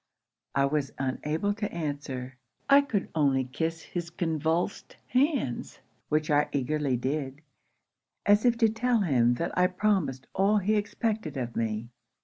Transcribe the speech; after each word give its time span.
'I 0.55 0.65
was 0.65 0.91
unable 0.97 1.53
to 1.53 1.71
answer. 1.71 2.35
I 2.67 2.81
could 2.81 3.09
only 3.13 3.43
kiss 3.43 3.81
his 3.83 4.09
convulsed 4.09 4.97
hands; 5.09 5.77
which 6.09 6.31
I 6.31 6.49
eagerly 6.51 6.97
did, 6.97 7.41
as 8.25 8.43
if 8.43 8.57
to 8.57 8.67
tell 8.69 9.01
him 9.01 9.35
that 9.35 9.55
I 9.55 9.67
promised 9.67 10.25
all 10.33 10.57
he 10.57 10.73
expected 10.75 11.37
of 11.37 11.55
me. 11.55 11.89